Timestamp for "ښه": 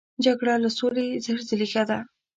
1.71-1.83